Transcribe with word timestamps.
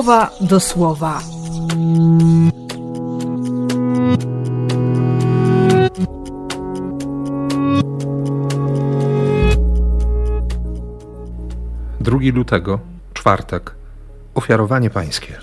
słowa 0.00 0.30
do 0.40 0.60
słowa. 0.60 1.20
Drugi 12.00 12.32
lutego, 12.32 12.80
czwartek, 13.14 13.74
ofiarowanie 14.34 14.90
pańskie. 14.90 15.38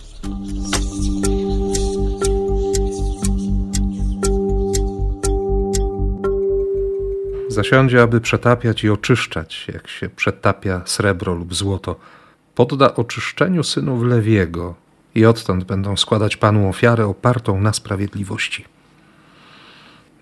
Zasiądzie, 7.48 8.02
aby 8.02 8.22
przetapiać 8.22 8.84
i 8.84 8.90
oczyszczać, 8.90 9.68
jak 9.74 9.88
się 9.88 10.10
przetapia 10.10 10.82
srebro 10.86 11.34
lub 11.34 11.56
złoto. 11.56 11.96
Podda 12.58 12.96
oczyszczeniu 12.96 13.64
synów 13.64 14.04
Lewiego 14.04 14.76
i 15.16 15.26
odtąd 15.26 15.64
będą 15.64 15.98
składać 15.98 16.38
Panu 16.38 16.70
ofiarę 16.70 17.06
opartą 17.06 17.62
na 17.62 17.74
sprawiedliwości. 17.74 18.66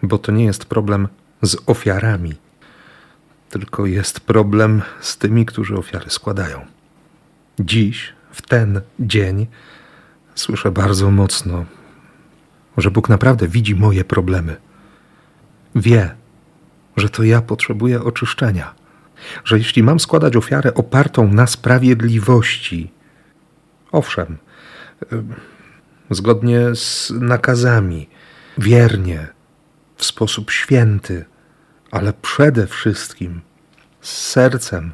Bo 0.04 0.18
to 0.18 0.32
nie 0.32 0.46
jest 0.46 0.66
problem 0.66 1.08
z 1.42 1.58
ofiarami, 1.66 2.34
tylko 3.50 3.86
jest 3.86 4.20
problem 4.20 4.82
z 5.02 5.18
tymi, 5.18 5.46
którzy 5.46 5.78
ofiary 5.78 6.10
składają. 6.10 6.66
Dziś, 7.60 8.14
w 8.32 8.42
ten 8.42 8.82
dzień, 9.00 9.48
słyszę 10.36 10.72
bardzo 10.72 11.12
mocno, 11.12 11.66
że 12.78 12.92
Bóg 12.92 13.10
naprawdę 13.10 13.48
widzi 13.48 13.76
moje 13.76 14.04
problemy. 14.04 14.56
Wie, 15.76 16.16
że 16.98 17.10
to 17.10 17.24
ja 17.24 17.42
potrzebuję 17.42 18.04
oczyszczenia, 18.04 18.74
że 19.44 19.58
jeśli 19.58 19.84
mam 19.84 20.00
składać 20.00 20.36
ofiarę 20.36 20.74
opartą 20.74 21.28
na 21.28 21.48
sprawiedliwości, 21.48 22.92
owszem, 23.92 24.38
zgodnie 26.10 26.76
z 26.76 27.14
nakazami, 27.20 28.10
wiernie, 28.58 29.28
w 29.96 30.06
sposób 30.06 30.52
święty, 30.52 31.26
ale 31.92 32.14
przede 32.14 32.68
wszystkim 32.68 33.42
z 34.02 34.10
sercem, 34.10 34.92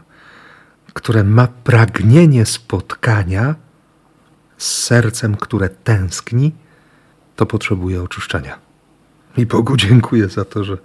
które 0.94 1.24
ma 1.24 1.48
pragnienie 1.48 2.46
spotkania, 2.46 3.56
z 4.58 4.84
sercem, 4.84 5.36
które 5.36 5.70
tęskni, 5.70 6.52
to 7.36 7.46
potrzebuje 7.46 8.04
oczyszczenia. 8.04 8.60
I 9.38 9.46
Bogu 9.46 9.78
dziękuję 9.78 10.30
za 10.30 10.46
to, 10.46 10.64
że 10.64 10.78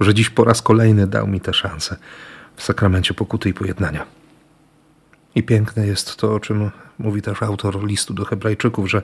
że 0.00 0.14
dziś 0.14 0.30
po 0.30 0.44
raz 0.44 0.62
kolejny 0.62 1.06
dał 1.06 1.26
mi 1.26 1.40
tę 1.40 1.54
szansę 1.54 1.96
w 2.56 2.62
sakramencie 2.62 3.14
pokuty 3.14 3.48
i 3.48 3.54
pojednania. 3.54 4.06
I 5.34 5.42
piękne 5.42 5.86
jest 5.86 6.16
to, 6.16 6.34
o 6.34 6.40
czym 6.40 6.70
mówi 6.98 7.22
też 7.22 7.42
autor 7.42 7.84
listu 7.84 8.14
do 8.14 8.24
Hebrajczyków, 8.24 8.90
że, 8.90 9.02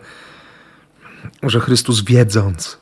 że 1.43 1.61
Chrystus 1.61 2.05
wiedząc, 2.05 2.79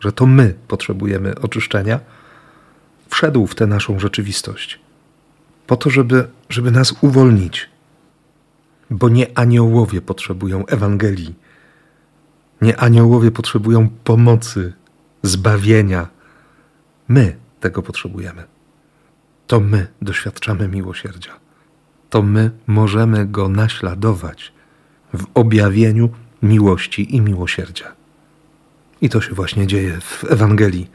że 0.00 0.12
to 0.12 0.26
my 0.26 0.54
potrzebujemy 0.68 1.34
oczyszczenia, 1.34 2.00
wszedł 3.08 3.46
w 3.46 3.54
tę 3.54 3.66
naszą 3.66 3.98
rzeczywistość. 3.98 4.80
Po 5.66 5.76
to, 5.76 5.90
żeby, 5.90 6.28
żeby 6.48 6.70
nas 6.70 6.94
uwolnić. 7.00 7.70
Bo 8.90 9.08
nie 9.08 9.38
aniołowie 9.38 10.00
potrzebują 10.00 10.66
Ewangelii. 10.66 11.34
Nie 12.62 12.80
aniołowie 12.80 13.30
potrzebują 13.30 13.88
pomocy, 14.04 14.72
zbawienia 15.22 16.08
My 17.08 17.36
tego 17.60 17.82
potrzebujemy. 17.82 18.44
To 19.46 19.60
my 19.60 19.86
doświadczamy 20.02 20.68
miłosierdzia. 20.68 21.32
To 22.10 22.22
my 22.22 22.50
możemy 22.66 23.26
go 23.26 23.48
naśladować 23.48 24.52
w 25.14 25.24
objawieniu 25.34 26.08
miłości 26.42 27.16
i 27.16 27.20
miłosierdzia. 27.20 27.92
I 29.00 29.08
to 29.08 29.20
się 29.20 29.34
właśnie 29.34 29.66
dzieje 29.66 30.00
w 30.00 30.24
Ewangelii, 30.24 30.90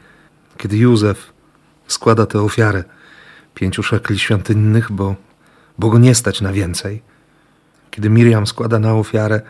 kiedy 0.56 0.76
Józef 0.76 1.32
składa 1.86 2.26
tę 2.26 2.40
ofiarę 2.40 2.84
pięciu 3.54 3.82
szekli 3.82 4.18
świątynnych, 4.18 4.92
bo, 4.92 5.16
bo 5.78 5.90
go 5.90 5.98
nie 5.98 6.14
stać 6.14 6.40
na 6.40 6.52
więcej. 6.52 7.02
Kiedy 7.90 8.10
Miriam 8.10 8.46
składa 8.46 8.78
na 8.78 8.94
ofiarę 8.94 9.40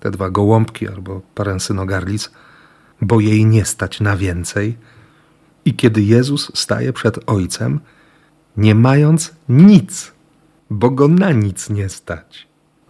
te 0.00 0.10
dwa 0.10 0.30
gołąbki 0.30 0.88
albo 0.88 1.22
parę 1.34 1.60
synogarlic, 1.60 2.30
bo 3.00 3.20
jej 3.20 3.46
nie 3.46 3.64
stać 3.64 4.00
na 4.00 4.16
więcej– 4.16 4.76
i 5.64 5.74
kiedy 5.74 6.02
Jezus 6.02 6.52
staje 6.54 6.92
przed 6.92 7.30
Ojcem, 7.30 7.80
nie 8.56 8.74
mając 8.74 9.34
nic, 9.48 10.12
bo 10.70 10.90
go 10.90 11.08
na 11.08 11.32
nic 11.32 11.70
nie 11.70 11.88
stać. 11.88 12.46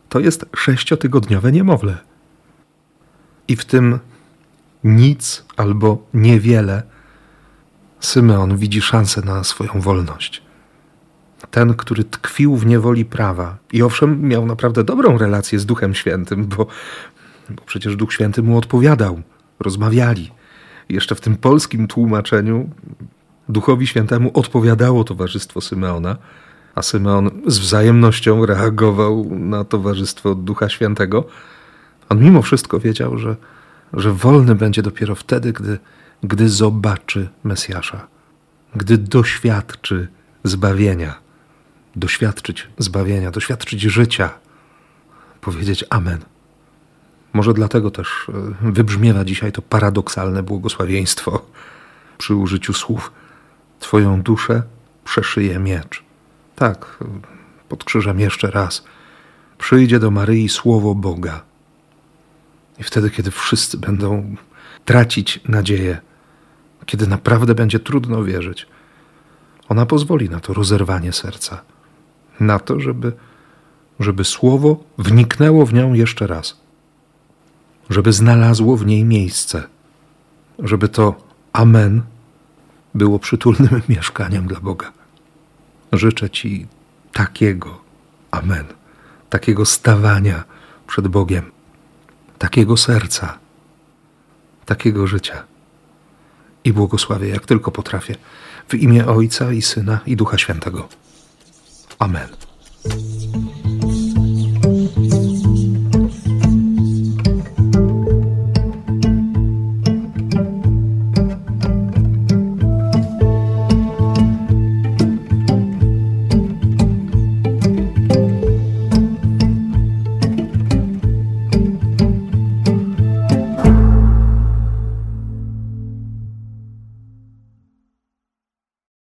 To 0.08 0.20
jest 0.20 0.46
sześciotygodniowe 0.56 1.52
niemowlę. 1.52 1.98
I 3.48 3.56
w 3.56 3.64
tym 3.64 3.98
nic 4.84 5.44
albo 5.56 6.06
niewiele 6.14 6.82
Symeon 8.00 8.56
widzi 8.56 8.82
szansę 8.82 9.20
na 9.20 9.44
swoją 9.44 9.80
wolność. 9.80 10.42
Ten, 11.50 11.74
który 11.74 12.04
tkwił 12.04 12.56
w 12.56 12.66
niewoli 12.66 13.04
prawa 13.04 13.56
i 13.72 13.82
owszem 13.82 14.22
miał 14.22 14.46
naprawdę 14.46 14.84
dobrą 14.84 15.18
relację 15.18 15.58
z 15.58 15.66
Duchem 15.66 15.94
Świętym, 15.94 16.46
bo, 16.46 16.66
bo 17.50 17.62
przecież 17.66 17.96
Duch 17.96 18.12
Święty 18.12 18.42
mu 18.42 18.58
odpowiadał, 18.58 19.22
rozmawiali 19.60 20.30
jeszcze 20.88 21.14
w 21.14 21.20
tym 21.20 21.36
polskim 21.36 21.86
tłumaczeniu 21.86 22.68
Duchowi 23.48 23.86
Świętemu 23.86 24.30
odpowiadało 24.34 25.04
towarzystwo 25.04 25.60
Symeona, 25.60 26.16
a 26.74 26.82
Symeon 26.82 27.30
z 27.46 27.58
wzajemnością 27.58 28.46
reagował 28.46 29.26
na 29.30 29.64
towarzystwo 29.64 30.34
Ducha 30.34 30.68
Świętego. 30.68 31.24
On 32.08 32.20
mimo 32.20 32.42
wszystko 32.42 32.80
wiedział, 32.80 33.18
że, 33.18 33.36
że 33.92 34.12
wolny 34.12 34.54
będzie 34.54 34.82
dopiero 34.82 35.14
wtedy, 35.14 35.52
gdy, 35.52 35.78
gdy 36.22 36.48
zobaczy 36.48 37.28
Mesjasza, 37.44 38.06
gdy 38.76 38.98
doświadczy 38.98 40.08
zbawienia, 40.44 41.14
doświadczyć 41.96 42.68
zbawienia, 42.78 43.30
doświadczyć 43.30 43.80
życia, 43.80 44.30
powiedzieć 45.40 45.84
Amen. 45.90 46.33
Może 47.34 47.54
dlatego 47.54 47.90
też 47.90 48.08
e, 48.28 48.32
wybrzmiewa 48.72 49.24
dzisiaj 49.24 49.52
to 49.52 49.62
paradoksalne 49.62 50.42
błogosławieństwo 50.42 51.46
przy 52.18 52.34
użyciu 52.34 52.72
słów: 52.72 53.12
Twoją 53.80 54.22
duszę 54.22 54.62
przeszyje 55.04 55.58
miecz. 55.58 56.02
Tak, 56.56 56.98
pod 57.68 57.84
krzyżem 57.84 58.20
jeszcze 58.20 58.50
raz. 58.50 58.84
Przyjdzie 59.58 59.98
do 59.98 60.10
Maryi 60.10 60.48
słowo 60.48 60.94
Boga. 60.94 61.42
I 62.78 62.82
wtedy, 62.82 63.10
kiedy 63.10 63.30
wszyscy 63.30 63.78
będą 63.78 64.36
tracić 64.84 65.40
nadzieję, 65.48 66.00
kiedy 66.86 67.06
naprawdę 67.06 67.54
będzie 67.54 67.80
trudno 67.80 68.24
wierzyć, 68.24 68.66
ona 69.68 69.86
pozwoli 69.86 70.30
na 70.30 70.40
to 70.40 70.54
rozerwanie 70.54 71.12
serca, 71.12 71.62
na 72.40 72.58
to, 72.58 72.80
żeby, 72.80 73.12
żeby 74.00 74.24
słowo 74.24 74.84
wniknęło 74.98 75.66
w 75.66 75.74
nią 75.74 75.92
jeszcze 75.92 76.26
raz 76.26 76.63
żeby 77.90 78.12
znalazło 78.12 78.76
w 78.76 78.86
niej 78.86 79.04
miejsce, 79.04 79.62
żeby 80.58 80.88
to 80.88 81.14
Amen 81.52 82.02
było 82.94 83.18
przytulnym 83.18 83.82
mieszkaniem 83.88 84.46
dla 84.46 84.60
Boga. 84.60 84.92
Życzę 85.92 86.30
Ci 86.30 86.66
takiego 87.12 87.84
Amen, 88.34 88.64
takiego 89.30 89.64
stawania 89.64 90.44
przed 90.86 91.08
Bogiem, 91.08 91.50
takiego 92.38 92.76
serca, 92.76 93.38
takiego 94.66 95.06
życia. 95.06 95.42
I 96.64 96.72
błogosławię, 96.72 97.28
jak 97.28 97.46
tylko 97.46 97.70
potrafię, 97.70 98.14
w 98.68 98.74
imię 98.74 99.06
Ojca 99.06 99.52
i 99.52 99.62
Syna 99.62 100.00
i 100.06 100.16
Ducha 100.16 100.38
Świętego. 100.38 100.88
Amen. 101.98 102.28